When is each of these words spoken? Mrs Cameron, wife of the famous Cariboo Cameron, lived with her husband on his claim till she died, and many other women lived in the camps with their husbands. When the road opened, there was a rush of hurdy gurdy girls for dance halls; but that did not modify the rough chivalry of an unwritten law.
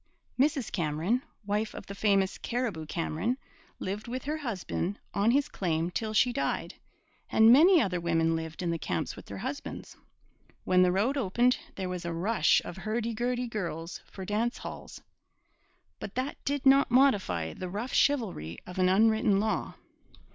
Mrs 0.39 0.71
Cameron, 0.71 1.21
wife 1.45 1.75
of 1.75 1.85
the 1.85 1.93
famous 1.93 2.39
Cariboo 2.39 2.87
Cameron, 2.87 3.37
lived 3.77 4.07
with 4.07 4.23
her 4.23 4.37
husband 4.37 4.97
on 5.13 5.29
his 5.29 5.47
claim 5.47 5.91
till 5.91 6.11
she 6.11 6.33
died, 6.33 6.73
and 7.29 7.53
many 7.53 7.79
other 7.79 8.01
women 8.01 8.35
lived 8.35 8.63
in 8.63 8.71
the 8.71 8.79
camps 8.79 9.15
with 9.15 9.27
their 9.27 9.37
husbands. 9.37 9.95
When 10.63 10.81
the 10.81 10.91
road 10.91 11.17
opened, 11.17 11.59
there 11.75 11.87
was 11.87 12.03
a 12.03 12.13
rush 12.13 12.63
of 12.65 12.77
hurdy 12.77 13.13
gurdy 13.13 13.45
girls 13.45 14.01
for 14.07 14.25
dance 14.25 14.57
halls; 14.57 15.01
but 15.99 16.15
that 16.15 16.43
did 16.45 16.65
not 16.65 16.89
modify 16.89 17.53
the 17.53 17.69
rough 17.69 17.93
chivalry 17.93 18.57
of 18.65 18.79
an 18.79 18.89
unwritten 18.89 19.39
law. 19.39 19.75